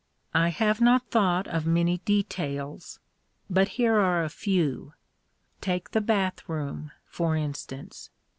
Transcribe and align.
I 0.33 0.47
have 0.49 0.81
not 0.81 1.11
thought 1.11 1.45
of 1.47 1.67
many 1.67 1.99
details. 1.99 2.97
But 3.51 3.67
here 3.77 3.97
are 3.99 4.23
a 4.23 4.29
few. 4.29 4.93
Take 5.61 5.91
the 5.91 6.01
bath 6.01 6.49
room, 6.49 6.89
for 7.05 7.35
instance. 7.35 8.09